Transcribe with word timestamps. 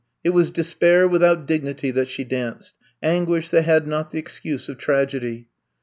It 0.23 0.31
was 0.31 0.49
despair 0.49 1.07
without 1.07 1.45
dignity 1.45 1.91
that 1.91 2.07
she 2.07 2.23
danced; 2.23 2.73
anguish 3.03 3.49
that 3.51 3.65
had 3.65 3.85
not 3.87 4.09
the 4.09 4.17
excuse 4.17 4.67
of 4.67 4.79
tragedy. 4.79 5.45